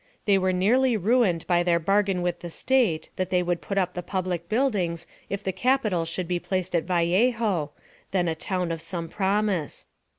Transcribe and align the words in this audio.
They 0.25 0.39
were 0.39 0.51
nearly 0.51 0.97
ruined 0.97 1.45
by 1.45 1.61
their 1.61 1.77
bargain 1.77 2.23
with 2.23 2.39
the 2.39 2.49
State, 2.49 3.11
that 3.17 3.29
they 3.29 3.43
would 3.43 3.61
put 3.61 3.77
up 3.77 3.93
the 3.93 4.01
public 4.01 4.49
buildings 4.49 5.05
if 5.29 5.43
the 5.43 5.51
Capital 5.51 6.05
should 6.05 6.27
be 6.27 6.39
placed 6.39 6.73
at 6.73 6.85
Vallejo, 6.85 7.69
then 8.09 8.27
a 8.27 8.33
town 8.33 8.71
of 8.71 8.81
some 8.81 9.07
promise. 9.07 9.85